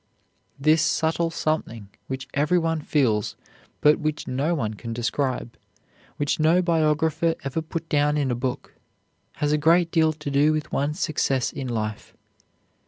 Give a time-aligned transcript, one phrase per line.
[0.59, 3.35] This subtle something which every one feels,
[3.81, 5.55] but which no one can describe,
[6.17, 8.73] which no biographer ever put down in a book,
[9.33, 12.15] has a great deal to do with one's success in life.